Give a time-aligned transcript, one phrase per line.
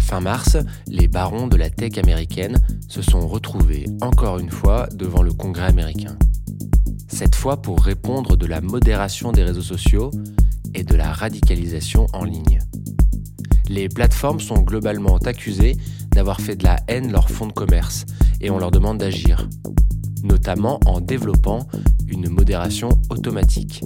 [0.00, 0.56] Fin mars,
[0.86, 5.66] les barons de la tech américaine se sont retrouvés encore une fois devant le Congrès
[5.66, 6.16] américain.
[7.08, 10.10] Cette fois pour répondre de la modération des réseaux sociaux
[10.74, 12.60] et de la radicalisation en ligne.
[13.68, 15.76] Les plateformes sont globalement accusées
[16.12, 18.06] d'avoir fait de la haine leur fonds de commerce
[18.40, 19.48] et on leur demande d'agir,
[20.22, 21.66] notamment en développant
[22.06, 23.84] une modération automatique.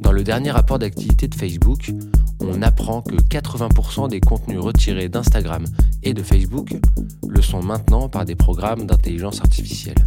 [0.00, 1.92] Dans le dernier rapport d'activité de Facebook,
[2.40, 5.64] on apprend que 80% des contenus retirés d'Instagram
[6.02, 6.76] et de Facebook
[7.28, 10.06] le sont maintenant par des programmes d'intelligence artificielle.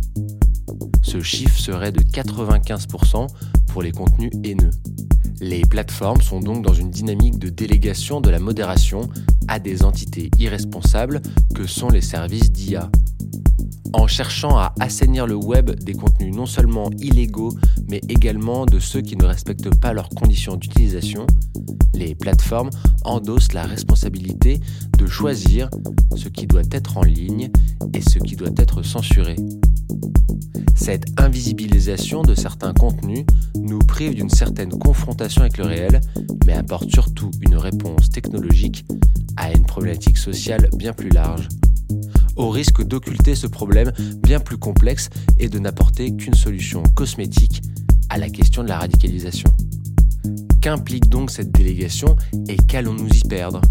[1.02, 3.28] Ce chiffre serait de 95%
[3.68, 4.72] pour les contenus haineux.
[5.40, 9.08] Les plateformes sont donc dans une dynamique de délégation de la modération
[9.48, 11.22] à des entités irresponsables
[11.54, 12.90] que sont les services d'IA.
[13.94, 17.54] En cherchant à assainir le web des contenus non seulement illégaux,
[17.90, 21.26] mais également de ceux qui ne respectent pas leurs conditions d'utilisation,
[21.94, 22.70] les plateformes
[23.06, 24.60] endossent la responsabilité
[24.98, 25.70] de choisir
[26.16, 27.50] ce qui doit être en ligne
[27.94, 29.36] et ce qui doit être censuré.
[30.76, 36.02] Cette invisibilisation de certains contenus nous prive d'une certaine confrontation avec le réel,
[36.46, 38.86] mais apporte surtout une réponse technologique
[39.38, 41.48] à une problématique sociale bien plus large,
[42.36, 43.92] au risque d'occulter ce problème
[44.24, 47.62] bien plus complexe et de n'apporter qu'une solution cosmétique
[48.10, 49.52] à la question de la radicalisation.
[50.62, 52.16] Qu'implique donc cette délégation
[52.48, 53.62] et qu'allons-nous y perdre?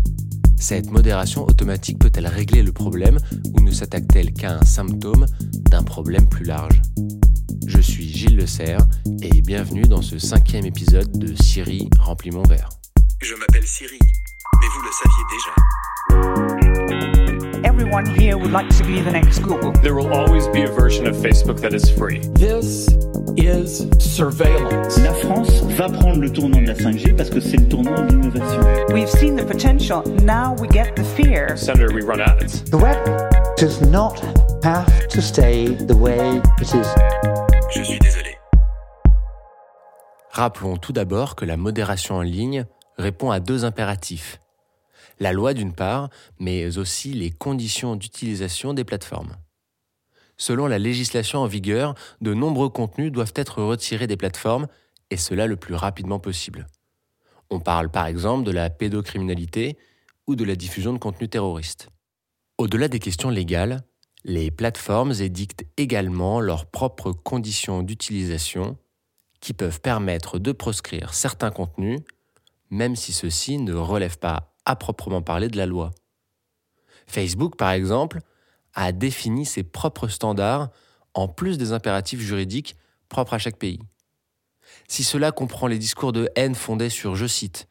[0.58, 3.18] Cette modération automatique peut-elle régler le problème
[3.54, 5.26] ou ne s'attaque-t-elle qu'à un symptôme
[5.70, 6.80] d'un problème plus large?
[7.66, 8.86] Je suis Gilles Le Serre
[9.22, 12.68] et bienvenue dans ce cinquième épisode de Siri remplit mon verre.
[13.20, 13.98] Je m'appelle Siri,
[14.60, 16.65] mais vous le saviez déjà.
[17.96, 19.72] Everyone here would like to be the next Google.
[19.72, 22.18] There will always be a version of Facebook that is free.
[22.34, 22.88] This
[23.38, 24.98] is surveillance.
[24.98, 28.12] La France va prendre le tournant de la 5G parce que c'est le tournant de
[28.12, 28.92] l'innovation.
[28.92, 31.56] We've seen the potential, now we get the fear.
[31.56, 32.64] Senator, we run ads.
[32.64, 32.98] The web
[33.56, 34.20] does not
[34.62, 36.86] have to stay the way it is.
[37.74, 38.36] Je suis désolé.
[40.32, 42.66] Rappelons tout d'abord que la modération en ligne
[42.98, 44.38] répond à deux impératifs.
[45.18, 49.36] La loi d'une part, mais aussi les conditions d'utilisation des plateformes.
[50.36, 54.66] Selon la législation en vigueur, de nombreux contenus doivent être retirés des plateformes,
[55.10, 56.66] et cela le plus rapidement possible.
[57.48, 59.78] On parle par exemple de la pédocriminalité
[60.26, 61.88] ou de la diffusion de contenus terroristes.
[62.58, 63.84] Au-delà des questions légales,
[64.24, 68.76] les plateformes édictent également leurs propres conditions d'utilisation
[69.40, 72.00] qui peuvent permettre de proscrire certains contenus,
[72.70, 75.92] même si ceux-ci ne relèvent pas à proprement parler de la loi.
[77.06, 78.20] Facebook, par exemple,
[78.74, 80.70] a défini ses propres standards
[81.14, 82.76] en plus des impératifs juridiques
[83.08, 83.80] propres à chaque pays.
[84.88, 87.68] Si cela comprend les discours de haine fondés sur, je cite,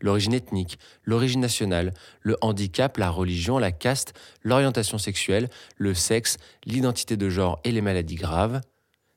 [0.00, 4.12] l'origine ethnique, l'origine nationale, le handicap, la religion, la caste,
[4.42, 8.60] l'orientation sexuelle, le sexe, l'identité de genre et les maladies graves,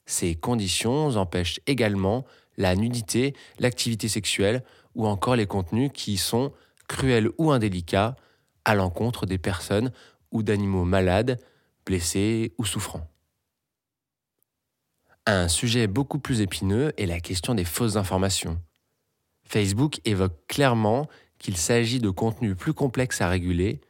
[0.06, 2.26] ces conditions empêchent également
[2.58, 4.64] la nudité, l'activité sexuelle
[4.96, 6.54] ou encore les contenus qui sont
[6.88, 8.16] cruels ou indélicats
[8.66, 9.92] à l'encontre des personnes
[10.32, 11.40] ou d'animaux malades,
[11.86, 13.10] blessés ou souffrants.
[15.26, 18.62] Un sujet beaucoup plus épineux est la question des fausses informations.
[19.46, 23.82] Facebook évoque clairement qu'il s'agit de contenus plus complexes à réguler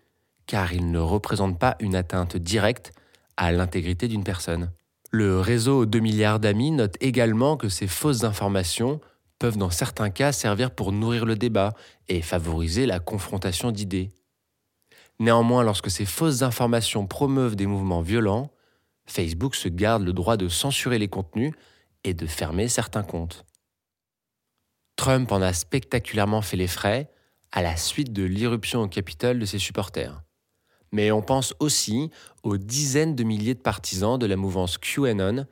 [0.47, 2.91] car ils ne représentent pas une atteinte directe
[3.35, 4.71] à l'intégrité d'une personne.
[5.11, 8.99] Le réseau 2 milliards d'amis note également que ces fausses informations
[9.39, 11.73] peuvent dans certains cas servir pour nourrir le débat
[12.07, 14.09] et favoriser la confrontation d'idées.
[15.19, 18.51] Néanmoins, lorsque ces fausses informations promeuvent des mouvements violents,
[19.05, 21.53] Facebook se garde le droit de censurer les contenus
[22.03, 23.45] et de fermer certains comptes.
[24.95, 27.11] Trump en a spectaculairement fait les frais
[27.51, 30.21] à la suite de l'irruption au Capitole de ses supporters.
[30.91, 32.11] Mais on pense aussi
[32.43, 35.45] aux dizaines de milliers de partisans de la mouvance QAnon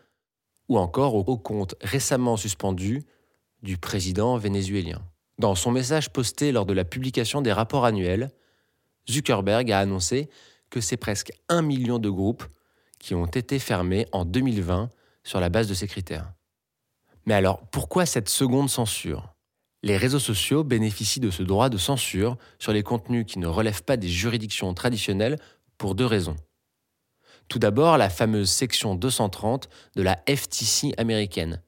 [0.67, 3.03] ou encore au compte récemment suspendu
[3.65, 5.01] du président vénézuélien.
[5.37, 8.31] Dans son message posté lors de la publication des rapports annuels,
[9.09, 10.29] Zuckerberg a annoncé
[10.69, 12.45] que c'est presque un million de groupes
[12.99, 14.89] qui ont été fermés en 2020
[15.23, 16.31] sur la base de ces critères.
[17.25, 19.33] Mais alors, pourquoi cette seconde censure?
[19.83, 23.83] Les réseaux sociaux bénéficient de ce droit de censure sur les contenus qui ne relèvent
[23.83, 25.37] pas des juridictions traditionnelles
[25.77, 26.35] pour deux raisons.
[27.47, 31.61] Tout d'abord, la fameuse section 230 de la FTC américaine,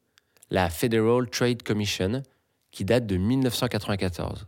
[0.50, 2.24] la Federal Trade Commission,
[2.72, 4.48] qui date de 1994.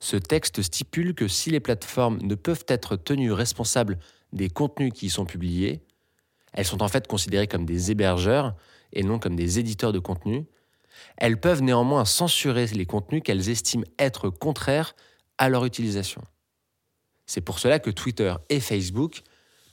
[0.00, 3.98] Ce texte stipule que si les plateformes ne peuvent être tenues responsables
[4.32, 5.82] des contenus qui y sont publiés,
[6.52, 8.54] elles sont en fait considérées comme des hébergeurs
[8.92, 10.46] et non comme des éditeurs de contenu,
[11.16, 14.94] elles peuvent néanmoins censurer les contenus qu'elles estiment être contraires
[15.38, 16.22] à leur utilisation.
[17.26, 19.22] C'est pour cela que Twitter et Facebook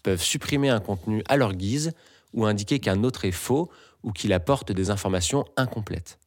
[0.04, 1.92] peuvent supprimer un contenu à leur guise
[2.34, 3.70] ou indiquer qu'un autre est faux
[4.04, 6.20] ou qu'il apporte des informations incomplètes.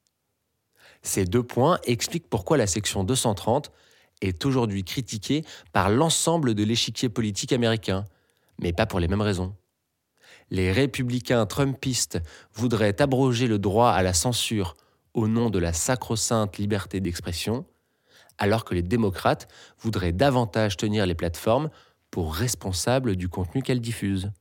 [1.03, 3.71] Ces deux points expliquent pourquoi la section 230
[4.21, 8.05] est aujourd'hui critiquée par l'ensemble de l'échiquier politique américain,
[8.59, 9.55] mais pas pour les mêmes raisons.
[10.50, 12.21] Les républicains trumpistes
[12.55, 14.76] voudraient abroger le droit à la censure
[15.15, 17.67] au nom de la sacro-sainte liberté d'expression,
[18.38, 19.49] alors que les démocrates
[19.79, 21.71] voudraient davantage tenir les plateformes
[22.11, 24.32] pour responsables du contenu qu'elles diffusent.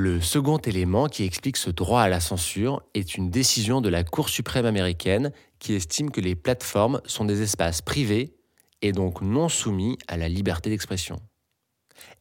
[0.00, 4.04] Le second élément qui explique ce droit à la censure est une décision de la
[4.04, 8.32] Cour suprême américaine qui estime que les plateformes sont des espaces privés
[8.80, 11.16] et donc non soumis à la liberté d'expression.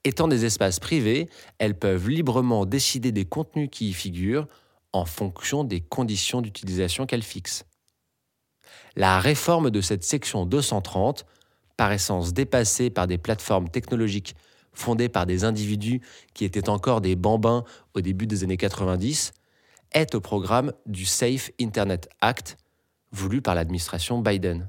[0.03, 1.29] Étant des espaces privés,
[1.59, 4.47] elles peuvent librement décider des contenus qui y figurent
[4.91, 7.63] en fonction des conditions d'utilisation qu'elles fixent.
[8.95, 11.27] La réforme de cette section 230,
[11.77, 14.35] par essence dépassée par des plateformes technologiques
[14.77, 16.01] fondée par des individus
[16.33, 17.63] qui étaient encore des bambins
[17.93, 19.31] au début des années 90,
[19.93, 22.57] est au programme du Safe Internet Act,
[23.11, 24.67] voulu par l'administration Biden.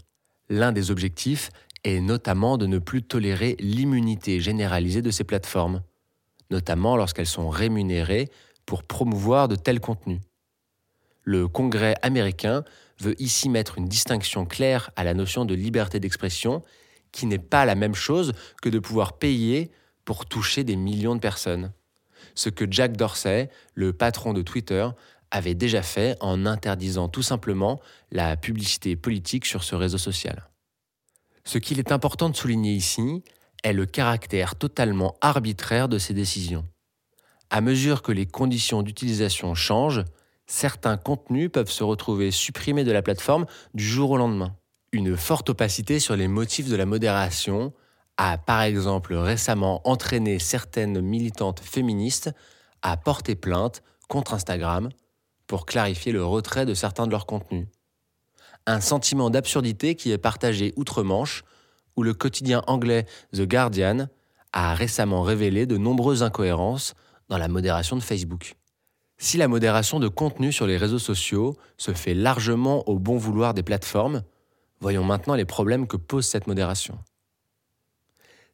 [0.48, 1.50] L'un des objectifs
[1.84, 5.82] est notamment de ne plus tolérer l'immunité généralisée de ces plateformes,
[6.50, 8.30] notamment lorsqu'elles sont rémunérées
[8.64, 10.20] pour promouvoir de tels contenus.
[11.22, 12.64] Le Congrès américain
[13.00, 16.62] veut ici mettre une distinction claire à la notion de liberté d'expression,
[17.12, 18.32] qui n'est pas la même chose
[18.62, 19.70] que de pouvoir payer
[20.08, 21.70] pour toucher des millions de personnes.
[22.34, 24.88] Ce que Jack Dorsey, le patron de Twitter,
[25.30, 27.78] avait déjà fait en interdisant tout simplement
[28.10, 30.48] la publicité politique sur ce réseau social.
[31.44, 33.22] Ce qu'il est important de souligner ici
[33.62, 36.64] est le caractère totalement arbitraire de ces décisions.
[37.50, 40.06] À mesure que les conditions d'utilisation changent,
[40.46, 43.44] certains contenus peuvent se retrouver supprimés de la plateforme
[43.74, 44.56] du jour au lendemain.
[44.90, 47.74] Une forte opacité sur les motifs de la modération
[48.18, 52.30] a par exemple récemment entraîné certaines militantes féministes
[52.82, 54.90] à porter plainte contre Instagram
[55.46, 57.68] pour clarifier le retrait de certains de leurs contenus.
[58.66, 61.44] Un sentiment d'absurdité qui est partagé outre-Manche,
[61.96, 64.08] où le quotidien anglais The Guardian
[64.52, 66.94] a récemment révélé de nombreuses incohérences
[67.28, 68.56] dans la modération de Facebook.
[69.16, 73.54] Si la modération de contenu sur les réseaux sociaux se fait largement au bon vouloir
[73.54, 74.22] des plateformes,
[74.80, 76.98] voyons maintenant les problèmes que pose cette modération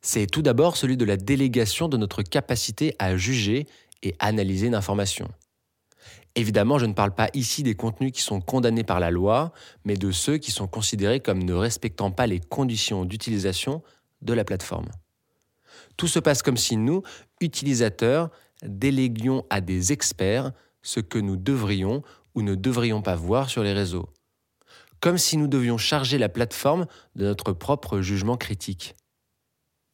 [0.04, 3.66] c'est tout d'abord celui de la délégation de notre capacité à juger
[4.02, 5.30] et analyser une information.
[6.34, 9.52] Évidemment, je ne parle pas ici des contenus qui sont condamnés par la loi,
[9.86, 13.82] mais de ceux qui sont considérés comme ne respectant pas les conditions d'utilisation
[14.20, 14.90] de la plateforme.
[15.96, 17.02] Tout se passe comme si nous,
[17.40, 18.28] utilisateurs,
[18.62, 20.52] déléguions à des experts
[20.82, 22.02] ce que nous devrions
[22.34, 24.10] ou ne devrions pas voir sur les réseaux.
[25.00, 26.86] Comme si nous devions charger la plateforme
[27.16, 28.94] de notre propre jugement critique.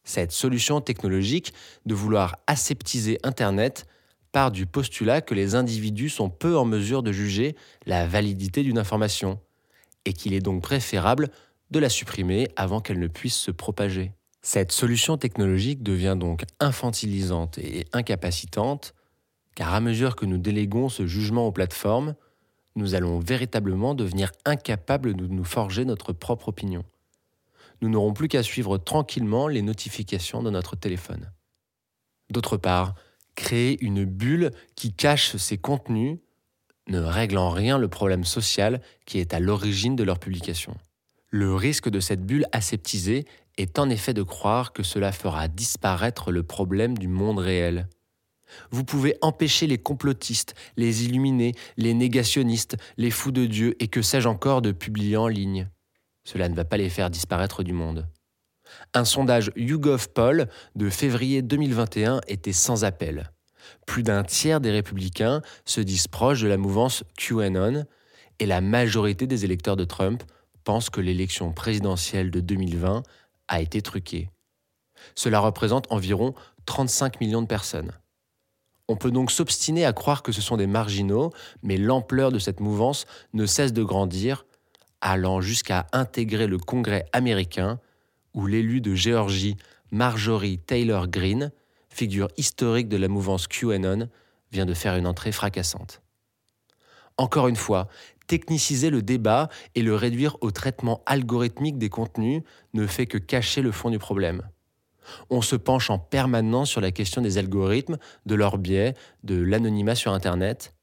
[0.05, 1.53] Cette solution technologique
[1.87, 3.87] de vouloir aseptiser Internet
[4.33, 7.57] part du postulat que les individus sont peu en mesure de juger
[7.87, 9.41] la validité d'une information,
[10.05, 11.31] et qu'il est donc préférable
[11.71, 14.13] de la supprimer avant qu'elle ne puisse se propager.
[14.43, 18.95] Cette solution technologique devient donc infantilisante et incapacitante,
[19.55, 22.15] car à mesure que nous déléguons ce jugement aux plateformes,
[22.77, 26.85] nous allons véritablement devenir incapables de nous forger notre propre opinion
[27.81, 31.33] nous n'aurons plus qu'à suivre tranquillement les notifications de notre téléphone.
[32.31, 32.95] D'autre part,
[33.35, 36.19] créer une bulle qui cache ces contenus
[36.89, 40.77] ne règle en rien le problème social qui est à l'origine de leur publication.
[41.29, 43.25] Le risque de cette bulle aseptisée
[43.57, 47.89] est en effet de croire que cela fera disparaître le problème du monde réel.
[48.71, 54.03] Vous pouvez empêcher les complotistes, les illuminés, les négationnistes, les fous de Dieu et que
[54.03, 55.69] sais-je encore de publier en ligne.
[56.25, 58.07] Cela ne va pas les faire disparaître du monde.
[58.95, 63.31] Un sondage YouGov Poll de février 2021 était sans appel.
[63.87, 67.85] Plus d'un tiers des républicains se disent proches de la mouvance QAnon
[68.39, 70.23] et la majorité des électeurs de Trump
[70.65, 73.03] pensent que l'élection présidentielle de 2020
[73.49, 74.31] a été truquée.
[75.15, 76.35] Cela représente environ
[76.67, 77.93] 35 millions de personnes.
[78.89, 82.61] On peut donc s'obstiner à croire que ce sont des marginaux, mais l'ampleur de cette
[82.61, 84.45] mouvance ne cesse de grandir
[85.01, 87.81] allant jusqu'à intégrer le Congrès américain,
[88.35, 89.57] où l'élu de Géorgie
[89.91, 91.53] Marjorie Taylor Greene,
[91.89, 94.09] figure historique de la mouvance QAnon,
[94.53, 96.03] vient de faire une entrée fracassante.
[97.17, 97.89] Encore une fois,
[98.27, 102.43] techniciser le débat et le réduire au traitement algorithmique des contenus
[102.75, 104.43] ne fait que cacher le fond du problème.
[105.31, 109.97] On se penche en permanence sur la question des algorithmes, de leurs biais, de l'anonymat
[109.97, 110.75] sur Internet,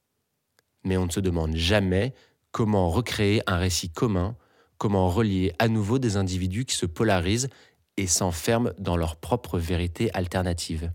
[0.84, 2.14] mais on ne se demande jamais
[2.58, 4.36] comment recréer un récit commun,
[4.80, 7.50] comment relier à nouveau des individus qui se polarisent
[7.98, 10.92] et s'enferment dans leur propre vérité alternative.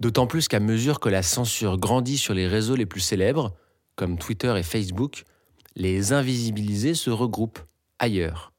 [0.00, 3.54] D'autant plus qu'à mesure que la censure grandit sur les réseaux les plus célèbres,
[3.94, 5.22] comme Twitter et Facebook,
[5.76, 7.60] les invisibilisés se regroupent
[8.00, 8.52] ailleurs.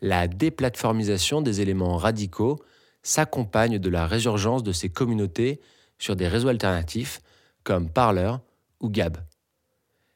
[0.00, 2.60] La déplatformisation des éléments radicaux
[3.02, 5.60] s'accompagne de la résurgence de ces communautés
[5.98, 7.18] sur des réseaux alternatifs
[7.64, 8.34] comme Parler
[8.78, 9.18] ou Gab.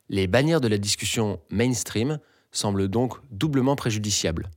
[0.09, 2.19] Les bannières de la discussion mainstream
[2.51, 4.51] semblent donc doublement préjudiciables.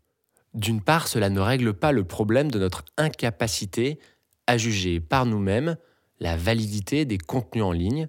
[0.54, 4.00] D'une part, cela ne règle pas le problème de notre incapacité
[4.48, 5.78] à juger par nous-mêmes
[6.20, 8.08] la validité des contenus en ligne,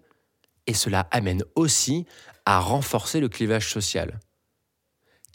[0.67, 2.07] et cela amène aussi
[2.45, 4.21] à renforcer le clivage social.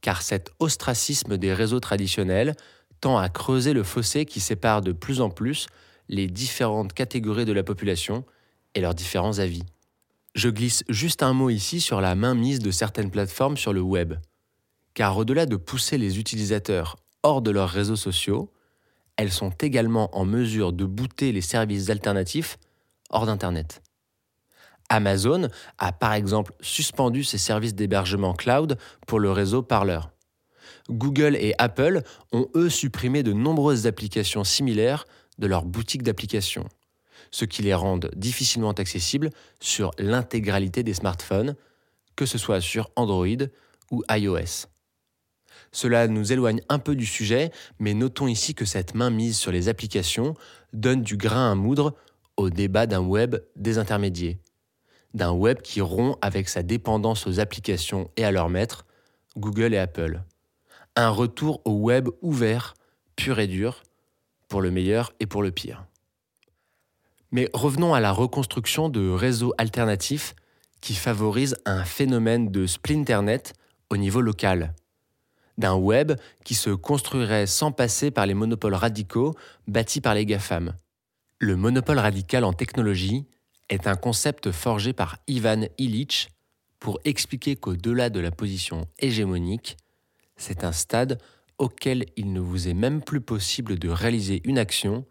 [0.01, 2.55] Car cet ostracisme des réseaux traditionnels
[3.01, 5.67] tend à creuser le fossé qui sépare de plus en plus
[6.07, 8.25] les différentes catégories de la population
[8.73, 9.63] et leurs différents avis.
[10.33, 14.13] Je glisse juste un mot ici sur la mainmise de certaines plateformes sur le web.
[14.93, 18.51] Car au-delà de pousser les utilisateurs hors de leurs réseaux sociaux,
[19.17, 22.57] elles sont également en mesure de booter les services alternatifs
[23.09, 23.81] hors d'Internet.
[24.89, 25.47] Amazon
[25.77, 29.99] a par exemple suspendu ses services d'hébergement cloud pour le réseau Parler.
[30.89, 35.05] Google et Apple ont eux supprimé de nombreuses applications similaires
[35.37, 36.67] de leur boutique d'applications,
[37.29, 41.55] ce qui les rend difficilement accessibles sur l'intégralité des smartphones,
[42.15, 43.47] que ce soit sur Android
[43.91, 44.67] ou iOS.
[45.71, 49.69] Cela nous éloigne un peu du sujet, mais notons ici que cette mainmise sur les
[49.69, 50.35] applications
[50.73, 51.95] donne du grain à moudre
[52.37, 54.39] au débat d'un web désintermédié,
[55.13, 58.85] d'un web qui rompt avec sa dépendance aux applications et à leurs maîtres,
[59.37, 60.21] Google et Apple.
[60.95, 62.73] Un retour au web ouvert,
[63.15, 63.83] pur et dur,
[64.49, 65.85] pour le meilleur et pour le pire.
[67.31, 70.35] Mais revenons à la reconstruction de réseaux alternatifs
[70.81, 73.53] qui favorisent un phénomène de splinternet
[73.89, 74.73] au niveau local
[75.57, 79.35] d'un web qui se construirait sans passer par les monopoles radicaux
[79.67, 80.73] bâtis par les GAFAM.
[81.39, 83.25] Le monopole radical en technologie
[83.69, 86.29] est un concept forgé par Ivan Illich
[86.79, 89.77] pour expliquer qu'au-delà de la position hégémonique,
[90.35, 91.21] c'est un stade
[91.57, 95.05] auquel il ne vous est même plus possible de réaliser une action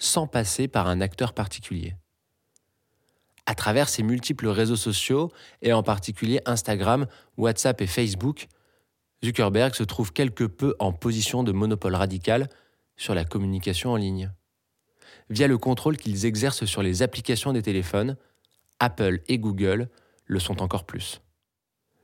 [0.00, 1.94] sans passer par un acteur particulier.
[3.46, 5.30] À travers ces multiples réseaux sociaux,
[5.62, 8.48] et en particulier Instagram, WhatsApp et Facebook,
[9.24, 12.48] Zuckerberg se trouve quelque peu en position de monopole radical
[12.96, 14.32] sur la communication en ligne.
[15.28, 18.16] Via le contrôle qu'ils exercent sur les applications des téléphones,
[18.78, 19.88] Apple et Google
[20.24, 21.20] le sont encore plus.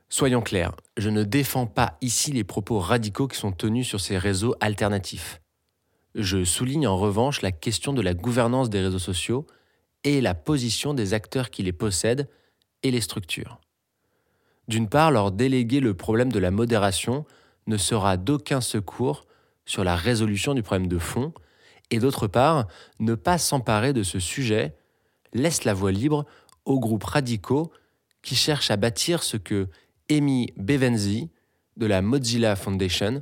[0.09, 4.17] Soyons clairs, je ne défends pas ici les propos radicaux qui sont tenus sur ces
[4.17, 5.41] réseaux alternatifs.
[6.17, 9.45] Je souligne en revanche la question de la gouvernance des réseaux sociaux
[10.03, 12.27] et la position des acteurs qui les possèdent
[12.81, 13.61] et les structures.
[14.67, 17.23] D'une part, leur déléguer le problème de la modération
[17.67, 19.27] ne sera d'aucun secours
[19.65, 21.33] sur la résolution du problème de fond,
[21.91, 22.65] et d'autre part,
[22.99, 24.75] ne pas s'emparer de ce sujet
[25.33, 26.25] laisse la voie libre
[26.65, 27.71] aux groupes radicaux
[28.23, 29.67] qui cherchent à bâtir ce que
[30.09, 31.29] Amy Bevenzi
[31.75, 33.21] de la Mozilla Foundation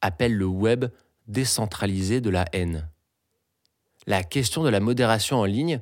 [0.00, 0.86] appelle le web
[1.30, 2.88] décentralisé de la haine.
[4.06, 5.80] La question de la modération en ligne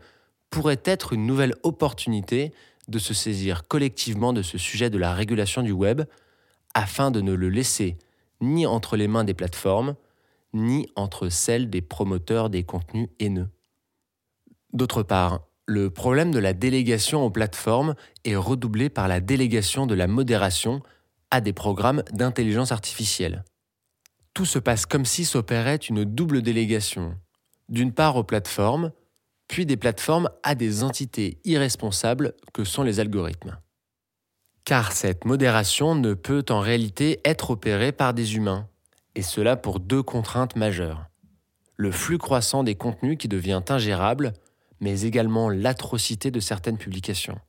[0.51, 2.53] pourrait être une nouvelle opportunité
[2.89, 6.03] de se saisir collectivement de ce sujet de la régulation du web
[6.75, 7.99] afin de ne le laisser
[8.41, 9.95] ni entre les mains des plateformes,
[10.55, 13.49] ni entre celles des promoteurs des contenus haineux.
[14.73, 19.95] D'autre part, le problème de la délégation aux plateformes est redoublé par la délégation de
[19.95, 20.83] la modération
[21.31, 23.45] à des programmes d'intelligence artificielle.
[24.39, 27.17] Tout se passe comme si s'opérait une double délégation,
[27.69, 28.93] d'une part aux plateformes,
[29.49, 33.59] puis des plateformes à des entités irresponsables que sont les algorithmes.
[34.65, 38.69] Car cette modération ne peut en réalité être opérée par des humains,
[39.17, 41.07] et cela pour deux contraintes majeures.
[41.75, 44.35] Le flux croissant des contenus qui devient ingérable,
[44.79, 47.41] mais également l'atrocité de certaines publications.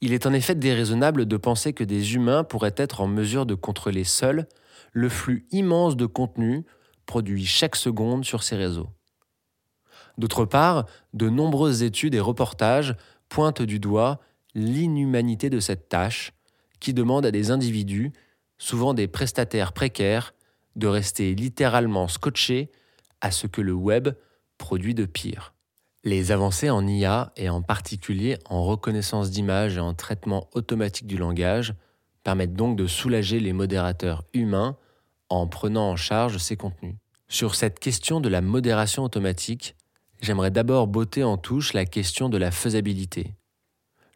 [0.00, 3.54] Il est en effet déraisonnable de penser que des humains pourraient être en mesure de
[3.54, 4.48] contrôler seuls
[4.96, 6.64] le flux immense de contenus
[7.04, 8.88] produits chaque seconde sur ces réseaux.
[10.16, 12.96] D'autre part, de nombreuses études et reportages
[13.28, 14.20] pointent du doigt
[14.54, 16.32] l'inhumanité de cette tâche
[16.80, 18.10] qui demande à des individus,
[18.56, 20.32] souvent des prestataires précaires,
[20.76, 22.70] de rester littéralement scotchés
[23.20, 24.08] à ce que le web
[24.56, 25.52] produit de pire.
[26.04, 31.18] Les avancées en IA et en particulier en reconnaissance d'images et en traitement automatique du
[31.18, 31.74] langage
[32.24, 34.78] permettent donc de soulager les modérateurs humains
[35.28, 36.94] en prenant en charge ces contenus.
[37.28, 39.76] Sur cette question de la modération automatique,
[40.20, 43.34] j'aimerais d'abord botter en touche la question de la faisabilité.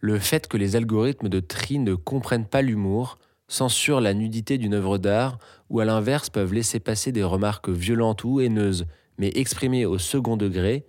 [0.00, 4.74] Le fait que les algorithmes de tri ne comprennent pas l'humour censurent la nudité d'une
[4.74, 5.38] œuvre d'art
[5.68, 8.86] ou à l'inverse peuvent laisser passer des remarques violentes ou haineuses,
[9.18, 10.86] mais exprimées au second degré,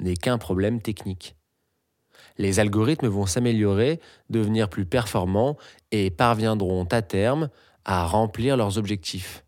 [0.00, 1.34] n'est qu'un problème technique.
[2.36, 5.56] Les algorithmes vont s'améliorer, devenir plus performants
[5.92, 7.48] et parviendront à terme
[7.84, 9.43] à remplir leurs objectifs.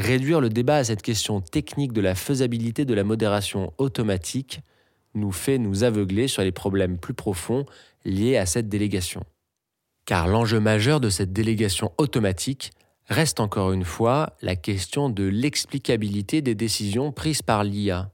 [0.00, 4.60] Réduire le débat à cette question technique de la faisabilité de la modération automatique
[5.12, 7.66] nous fait nous aveugler sur les problèmes plus profonds
[8.06, 9.22] liés à cette délégation.
[10.06, 12.70] Car l'enjeu majeur de cette délégation automatique
[13.08, 18.10] reste encore une fois la question de l'explicabilité des décisions prises par l'IA.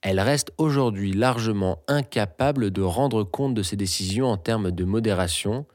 [0.00, 5.66] Elle reste aujourd'hui largement incapable de rendre compte de ses décisions en termes de modération,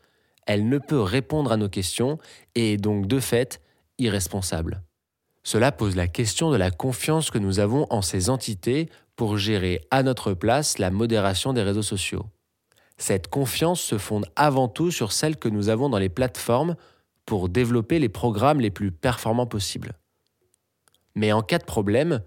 [0.48, 2.18] elle ne peut répondre à nos questions
[2.56, 3.62] et est donc de fait
[4.00, 4.82] irresponsable.
[5.52, 9.82] Cela pose la question de la confiance que nous avons en ces entités pour gérer
[9.90, 12.28] à notre place la modération des réseaux sociaux.
[13.00, 16.76] Cette confiance se fonde avant tout sur celle que nous avons dans les plateformes
[17.26, 19.94] pour développer les programmes les plus performants possibles.
[21.16, 22.22] Mais en cas de problème,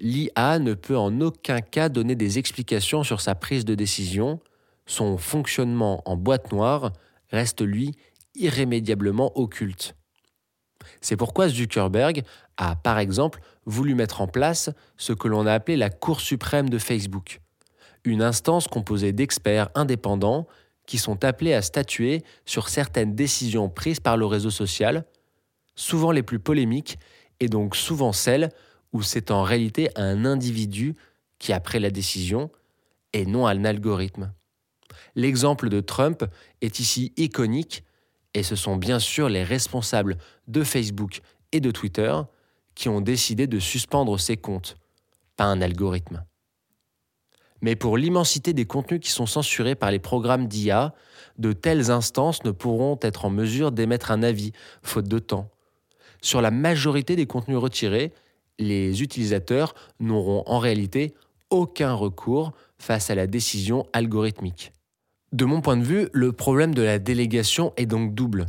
[0.00, 4.40] l'IA ne peut en aucun cas donner des explications sur sa prise de décision,
[4.86, 6.92] son fonctionnement en boîte noire
[7.30, 7.92] reste lui
[8.34, 9.94] irrémédiablement occulte.
[11.04, 12.22] C'est pourquoi Zuckerberg
[12.56, 16.70] a, par exemple, voulu mettre en place ce que l'on a appelé la Cour suprême
[16.70, 17.42] de Facebook,
[18.04, 20.46] une instance composée d'experts indépendants
[20.86, 25.04] qui sont appelés à statuer sur certaines décisions prises par le réseau social,
[25.74, 26.98] souvent les plus polémiques,
[27.38, 28.48] et donc souvent celles
[28.94, 30.94] où c'est en réalité un individu
[31.38, 32.50] qui a pris la décision
[33.12, 34.32] et non un algorithme.
[35.16, 36.24] L'exemple de Trump
[36.62, 37.84] est ici iconique
[38.34, 41.20] et ce sont bien sûr les responsables de Facebook
[41.52, 42.14] et de Twitter
[42.74, 44.76] qui ont décidé de suspendre ces comptes,
[45.36, 46.24] pas un algorithme.
[47.62, 50.92] Mais pour l'immensité des contenus qui sont censurés par les programmes d'IA,
[51.38, 55.48] de telles instances ne pourront être en mesure d'émettre un avis, faute de temps.
[56.20, 58.12] Sur la majorité des contenus retirés,
[58.58, 61.14] les utilisateurs n'auront en réalité
[61.48, 64.73] aucun recours face à la décision algorithmique.
[65.34, 68.46] De mon point de vue, le problème de la délégation est donc double.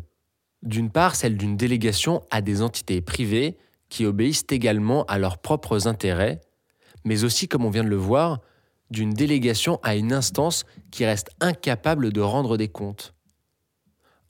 [0.61, 3.57] D'une part, celle d'une délégation à des entités privées
[3.89, 6.41] qui obéissent également à leurs propres intérêts,
[7.03, 8.39] mais aussi, comme on vient de le voir,
[8.91, 13.15] d'une délégation à une instance qui reste incapable de rendre des comptes.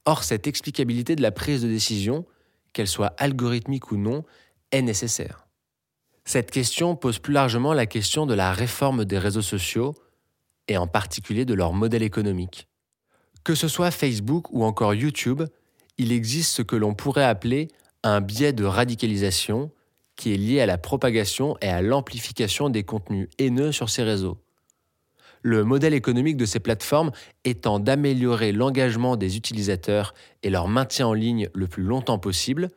[0.05, 2.25] Or, cette explicabilité de la prise de décision,
[2.71, 4.23] qu'elle soit algorithmique ou non,
[4.71, 5.45] est nécessaire.
[6.23, 9.93] Cette question pose plus largement la question de la réforme des réseaux sociaux,
[10.67, 12.67] et en particulier de leur modèle économique.
[13.43, 15.43] Que ce soit Facebook ou encore YouTube,
[15.97, 17.69] il existe ce que l'on pourrait appeler
[18.03, 19.71] un biais de radicalisation
[20.15, 24.37] qui est lié à la propagation et à l'amplification des contenus haineux sur ces réseaux.
[25.41, 27.11] Le modèle économique de ces plateformes
[27.43, 32.69] étant d'améliorer l'engagement des utilisateurs et leur maintien en ligne le plus longtemps possible,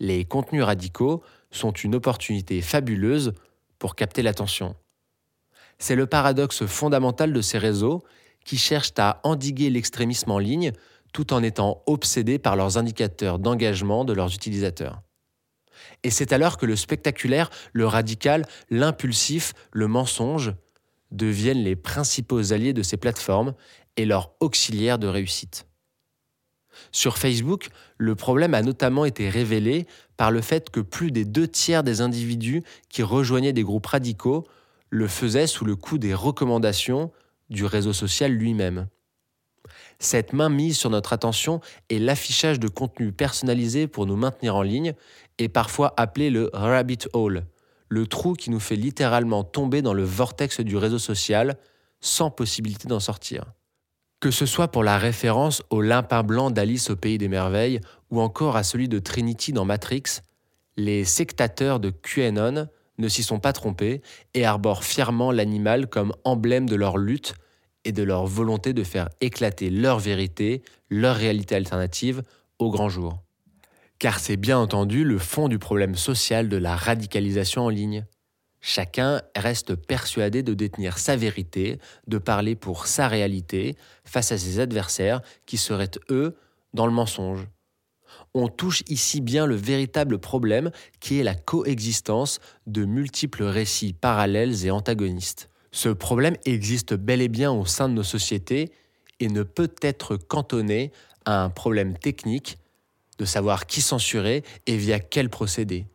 [0.00, 3.34] les contenus radicaux sont une opportunité fabuleuse
[3.78, 4.74] pour capter l'attention.
[5.82, 8.04] C'est le paradoxe fondamental de ces réseaux
[8.44, 10.70] qui cherchent à endiguer l'extrémisme en ligne
[11.12, 15.02] tout en étant obsédés par leurs indicateurs d'engagement de leurs utilisateurs.
[16.04, 20.54] Et c'est alors que le spectaculaire, le radical, l'impulsif, le mensonge
[21.10, 23.52] deviennent les principaux alliés de ces plateformes
[23.96, 25.66] et leurs auxiliaires de réussite.
[26.92, 31.48] Sur Facebook, le problème a notamment été révélé par le fait que plus des deux
[31.48, 34.46] tiers des individus qui rejoignaient des groupes radicaux
[34.92, 37.10] le faisaient sous le coup des recommandations
[37.48, 38.88] du réseau social lui-même.
[39.98, 44.60] Cette main mise sur notre attention et l'affichage de contenu personnalisé pour nous maintenir en
[44.60, 44.92] ligne
[45.38, 47.46] est parfois appelé le rabbit hole,
[47.88, 51.56] le trou qui nous fait littéralement tomber dans le vortex du réseau social
[52.02, 53.46] sans possibilité d'en sortir.
[54.20, 58.20] Que ce soit pour la référence au limpin blanc d'Alice au pays des merveilles ou
[58.20, 60.20] encore à celui de Trinity dans Matrix,
[60.76, 64.02] les sectateurs de QAnon ne s'y sont pas trompés
[64.34, 67.34] et arborent fièrement l'animal comme emblème de leur lutte
[67.84, 72.22] et de leur volonté de faire éclater leur vérité, leur réalité alternative
[72.58, 73.22] au grand jour.
[73.98, 78.04] Car c'est bien entendu le fond du problème social de la radicalisation en ligne.
[78.60, 84.60] Chacun reste persuadé de détenir sa vérité, de parler pour sa réalité face à ses
[84.60, 86.36] adversaires qui seraient, eux,
[86.72, 87.48] dans le mensonge.
[88.34, 94.64] On touche ici bien le véritable problème qui est la coexistence de multiples récits parallèles
[94.64, 95.50] et antagonistes.
[95.70, 98.72] Ce problème existe bel et bien au sein de nos sociétés
[99.20, 100.92] et ne peut être cantonné
[101.24, 102.58] à un problème technique
[103.18, 105.86] de savoir qui censurer et via quel procédé.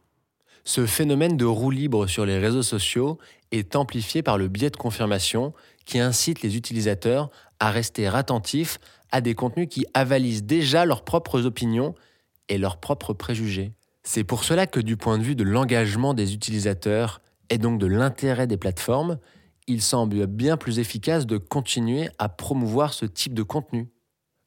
[0.63, 3.17] Ce phénomène de roue libre sur les réseaux sociaux
[3.51, 5.53] est amplifié par le biais de confirmation
[5.85, 8.77] qui incite les utilisateurs à rester attentifs
[9.11, 11.95] à des contenus qui avalisent déjà leurs propres opinions
[12.49, 13.73] et leurs propres préjugés.
[14.03, 17.87] C'est pour cela que du point de vue de l'engagement des utilisateurs et donc de
[17.87, 19.19] l'intérêt des plateformes,
[19.67, 23.89] il semble bien plus efficace de continuer à promouvoir ce type de contenu.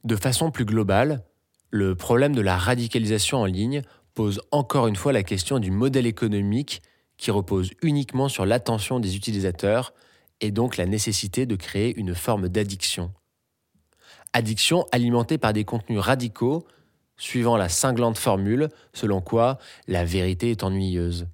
[0.05, 1.25] De façon plus globale,
[1.71, 3.83] le problème de la radicalisation en ligne
[4.15, 6.83] pose encore une fois la question du modèle économique
[7.17, 9.93] qui repose uniquement sur l'attention des utilisateurs
[10.41, 13.13] et donc la nécessité de créer une forme d'addiction.
[14.33, 16.67] Addiction alimentée par des contenus radicaux
[17.21, 21.29] suivant la cinglante formule selon quoi la vérité est ennuyeuse.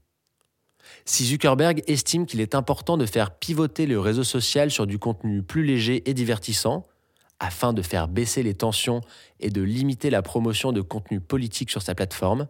[1.05, 5.43] Si Zuckerberg estime qu'il est important de faire pivoter le réseau social sur du contenu
[5.43, 6.85] plus léger et divertissant,
[7.39, 9.01] afin de faire baisser les tensions
[9.41, 12.49] et de limiter la promotion de contenus politiques sur sa plateforme,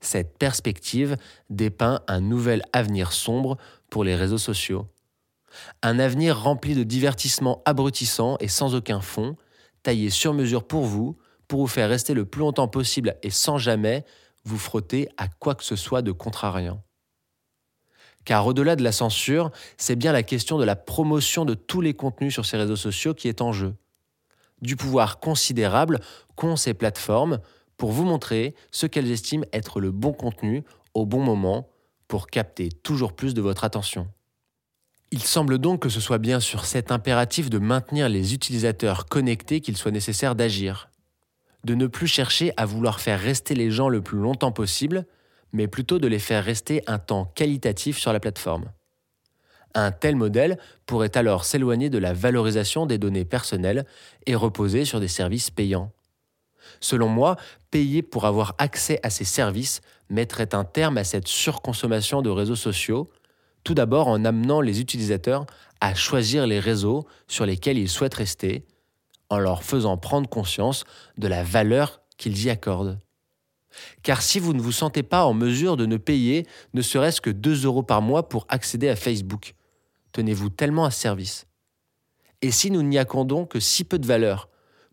[0.00, 1.16] cette perspective
[1.48, 3.56] dépeint un nouvel avenir sombre
[3.90, 4.86] pour les réseaux sociaux.
[5.82, 9.36] Un avenir rempli de divertissements abrutissants et sans aucun fond,
[9.82, 11.16] taillé sur mesure pour vous,
[11.48, 14.04] pour vous faire rester le plus longtemps possible et sans jamais
[14.44, 16.82] vous frotter à quoi que ce soit de contrariant.
[18.24, 21.94] Car au-delà de la censure, c'est bien la question de la promotion de tous les
[21.94, 23.74] contenus sur ces réseaux sociaux qui est en jeu.
[24.62, 26.00] Du pouvoir considérable
[26.34, 27.40] qu'ont ces plateformes
[27.76, 31.68] pour vous montrer ce qu'elles estiment être le bon contenu au bon moment
[32.08, 34.08] pour capter toujours plus de votre attention.
[35.12, 39.60] Il semble donc que ce soit bien sur cet impératif de maintenir les utilisateurs connectés
[39.60, 40.90] qu'il soit nécessaire d'agir
[41.66, 45.04] de ne plus chercher à vouloir faire rester les gens le plus longtemps possible,
[45.52, 48.70] mais plutôt de les faire rester un temps qualitatif sur la plateforme.
[49.74, 53.84] Un tel modèle pourrait alors s'éloigner de la valorisation des données personnelles
[54.26, 55.90] et reposer sur des services payants.
[56.80, 57.36] Selon moi,
[57.72, 62.56] payer pour avoir accès à ces services mettrait un terme à cette surconsommation de réseaux
[62.56, 63.10] sociaux,
[63.64, 65.46] tout d'abord en amenant les utilisateurs
[65.80, 68.64] à choisir les réseaux sur lesquels ils souhaitent rester,
[69.30, 70.84] en leur faisant prendre conscience
[71.18, 73.00] de la valeur qu'ils y accordent.
[74.02, 77.30] Car si vous ne vous sentez pas en mesure de ne payer ne serait-ce que
[77.30, 79.54] 2 euros par mois pour accéder à Facebook,
[80.12, 81.46] tenez-vous tellement à service.
[82.42, 84.48] Et si nous n'y accordons que si peu de valeur,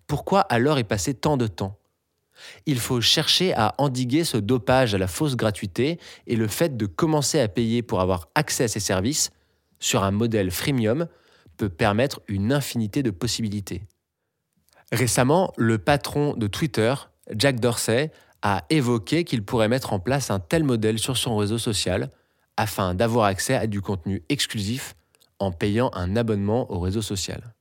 [0.08, 1.78] pourquoi alors y passer tant de temps?
[2.66, 6.86] Il faut chercher à endiguer ce dopage à la fausse gratuité et le fait de
[6.86, 9.32] commencer à payer pour avoir accès à ces services
[9.80, 11.08] sur un modèle freemium
[11.58, 13.84] peut permettre une infinité de possibilités.
[14.94, 16.94] Récemment, le patron de Twitter,
[17.36, 18.12] Jack Dorsey,
[18.44, 22.12] a évoqué qu'il pourrait mettre en place un tel modèle sur son réseau social
[22.58, 24.94] afin d'avoir accès à du contenu exclusif
[25.40, 27.56] en payant un abonnement au réseau social.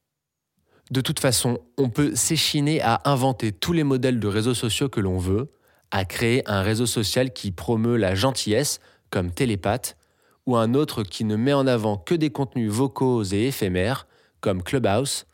[0.90, 5.01] De toute façon, on peut s'échiner à inventer tous les modèles de réseaux sociaux que
[5.01, 5.51] l'on veut,
[5.90, 9.97] à créer un réseau social qui promeut la gentillesse, comme Télépathe,
[10.45, 14.07] ou un autre qui ne met en avant que des contenus vocaux et éphémères,
[14.42, 15.25] comme Clubhouse,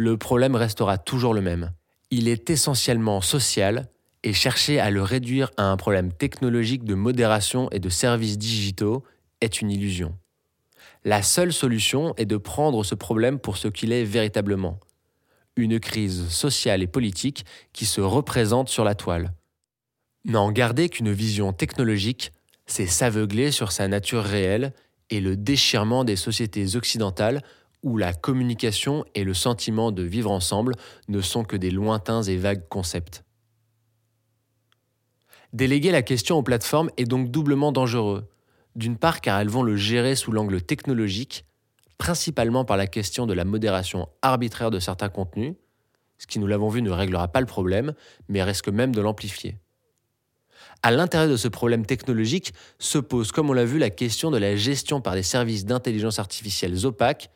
[0.00, 1.72] le problème restera toujours le même.
[2.10, 3.90] Il est essentiellement social
[4.22, 9.04] et chercher à le réduire à un problème technologique de modération et de services digitaux
[9.42, 10.16] est une illusion.
[11.04, 14.80] La seule solution est de prendre ce problème pour ce qu'il est véritablement.
[15.56, 19.34] Une crise sociale et politique qui se représente sur la toile.
[20.24, 22.32] N'en garder qu'une vision technologique,
[22.64, 24.72] c'est s'aveugler sur sa nature réelle
[25.10, 27.42] et le déchirement des sociétés occidentales
[27.82, 30.74] où la communication et le sentiment de vivre ensemble
[31.08, 33.24] ne sont que des lointains et vagues concepts.
[35.52, 38.28] Déléguer la question aux plateformes est donc doublement dangereux.
[38.76, 41.44] D'une part car elles vont le gérer sous l'angle technologique,
[41.98, 45.54] principalement par la question de la modération arbitraire de certains contenus,
[46.18, 47.94] ce qui nous l'avons vu ne réglera pas le problème,
[48.28, 49.58] mais risque même de l'amplifier.
[50.82, 54.38] À l'intérieur de ce problème technologique se pose, comme on l'a vu, la question de
[54.38, 57.30] la gestion par des services d'intelligence artificielle opaques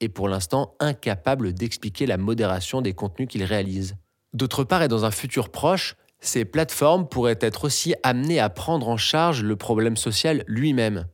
[0.00, 3.96] est pour l'instant incapable d'expliquer la modération des contenus qu'ils réalisent.
[4.32, 8.88] D'autre part, et dans un futur proche, ces plateformes pourraient être aussi amenées à prendre
[8.88, 11.06] en charge le problème social lui-même.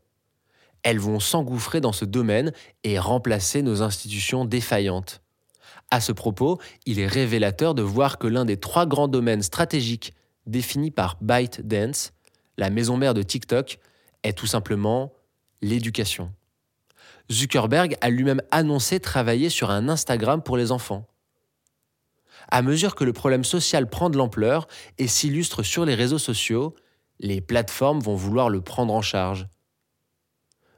[0.82, 5.22] Elles vont s'engouffrer dans ce domaine et remplacer nos institutions défaillantes.
[5.90, 10.14] À ce propos, il est révélateur de voir que l'un des trois grands domaines stratégiques
[10.46, 12.12] définis par ByteDance,
[12.58, 13.78] la maison mère de TikTok,
[14.22, 15.12] est tout simplement
[15.60, 16.32] l'éducation.
[17.32, 21.06] Zuckerberg a lui-même annoncé travailler sur un Instagram pour les enfants.
[22.50, 24.68] À mesure que le problème social prend de l'ampleur
[24.98, 26.74] et s'illustre sur les réseaux sociaux,
[27.18, 29.46] les plateformes vont vouloir le prendre en charge.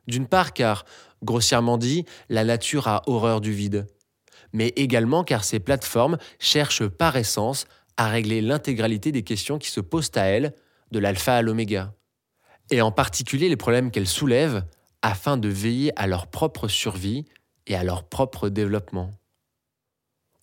[0.06, 0.84] D'une part car,
[1.22, 3.86] grossièrement dit, la nature a horreur du vide,
[4.52, 9.80] mais également car ces plateformes cherchent par essence à régler l'intégralité des questions qui se
[9.80, 10.54] posent à elles,
[10.90, 11.94] de l'alpha à l'oméga.
[12.70, 14.64] Et en particulier les problèmes qu'elles soulèvent
[15.04, 17.26] afin de veiller à leur propre survie
[17.66, 19.10] et à leur propre développement.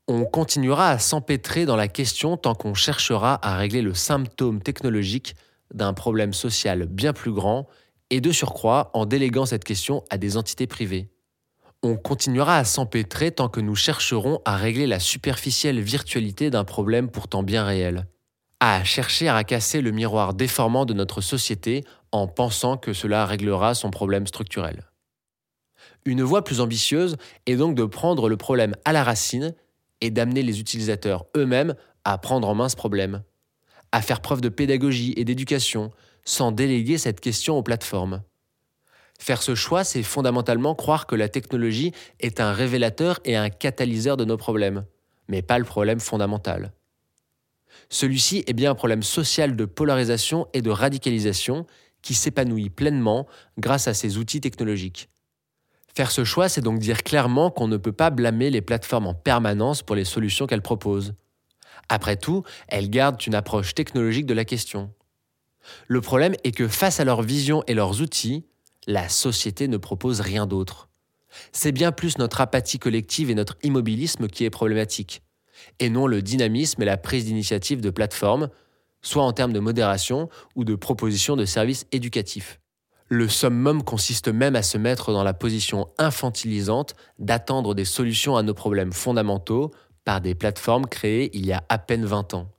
[0.07, 5.35] On continuera à s'empêtrer dans la question tant qu'on cherchera à régler le symptôme technologique
[5.73, 7.67] d'un problème social bien plus grand
[8.11, 11.09] et de surcroît en déléguant cette question à des entités privées.
[11.81, 17.09] On continuera à s'empêtrer tant que nous chercherons à régler la superficielle virtualité d'un problème
[17.09, 18.05] pourtant bien réel,
[18.59, 23.73] à chercher à casser le miroir déformant de notre société en pensant que cela réglera
[23.73, 24.85] son problème structurel.
[26.05, 29.53] Une voie plus ambitieuse est donc de prendre le problème à la racine
[30.01, 33.23] et d'amener les utilisateurs eux-mêmes à prendre en main ce problème,
[33.91, 35.91] à faire preuve de pédagogie et d'éducation
[36.25, 38.23] sans déléguer cette question aux plateformes.
[39.19, 44.17] Faire ce choix, c'est fondamentalement croire que la technologie est un révélateur et un catalyseur
[44.17, 44.85] de nos problèmes,
[45.27, 46.73] mais pas le problème fondamental.
[47.89, 51.67] Celui-ci est bien un problème social de polarisation et de radicalisation
[52.01, 55.09] qui s'épanouit pleinement grâce à ces outils technologiques.
[55.93, 59.13] Faire ce choix, c'est donc dire clairement qu'on ne peut pas blâmer les plateformes en
[59.13, 61.13] permanence pour les solutions qu'elles proposent.
[61.89, 64.93] Après tout, elles gardent une approche technologique de la question.
[65.87, 68.45] Le problème est que face à leur vision et leurs outils,
[68.87, 70.89] la société ne propose rien d'autre.
[71.51, 75.21] C'est bien plus notre apathie collective et notre immobilisme qui est problématique,
[75.79, 78.49] et non le dynamisme et la prise d'initiative de plateformes,
[79.01, 82.59] soit en termes de modération ou de proposition de services éducatifs.
[83.07, 88.43] Le summum consiste même à se mettre dans la position infantilisante d'attendre des solutions à
[88.43, 89.71] nos problèmes fondamentaux
[90.05, 92.51] par des plateformes créées il y a à peine 20 ans.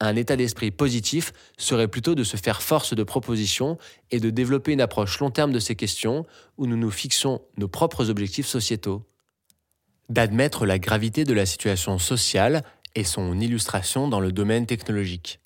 [0.00, 3.78] Un état d'esprit positif serait plutôt de se faire force de proposition
[4.10, 6.26] et de développer une approche long terme de ces questions
[6.58, 9.04] où nous nous fixons nos propres objectifs sociétaux.
[10.08, 12.64] D'admettre la gravité de la situation sociale
[12.96, 15.38] et son illustration dans le domaine technologique.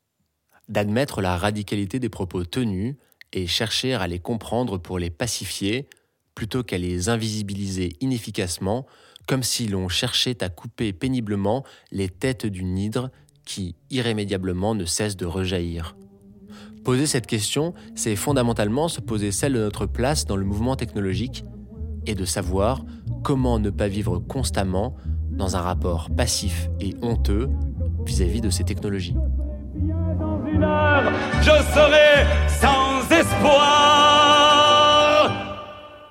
[0.68, 2.96] D'admettre la radicalité des propos tenus
[3.33, 5.88] et chercher à les comprendre pour les pacifier,
[6.35, 8.87] plutôt qu'à les invisibiliser inefficacement,
[9.26, 13.11] comme si l'on cherchait à couper péniblement les têtes d'une hydre
[13.44, 15.96] qui, irrémédiablement, ne cesse de rejaillir.
[16.85, 21.44] Poser cette question, c'est fondamentalement se poser celle de notre place dans le mouvement technologique
[22.07, 22.85] et de savoir
[23.24, 24.96] comment ne pas vivre constamment
[25.31, 27.48] dans un rapport passif et honteux
[28.07, 29.16] vis-à-vis de ces technologies.
[31.42, 33.62] Je serai sans espoir.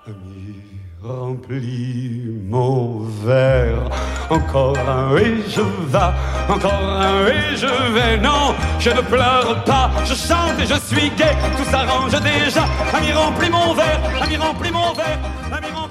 [0.08, 0.64] Ami,
[1.04, 3.90] remplis mon verre.
[4.30, 6.14] Encore un et je vais,
[6.50, 8.18] encore un et je vais.
[8.18, 11.36] Non, je ne pleure pas, je chante et je suis gai.
[11.58, 12.64] Tout s'arrange déjà.
[12.92, 15.20] Ami, remplis mon verre, ami, remplis mon verre,
[15.52, 15.85] ami, remplis